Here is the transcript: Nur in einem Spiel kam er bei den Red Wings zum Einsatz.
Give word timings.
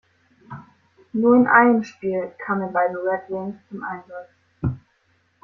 Nur 1.13 1.35
in 1.35 1.45
einem 1.45 1.83
Spiel 1.83 2.31
kam 2.43 2.59
er 2.61 2.69
bei 2.69 2.87
den 2.87 2.95
Red 2.97 3.29
Wings 3.29 3.55
zum 3.69 3.83
Einsatz. 3.83 4.29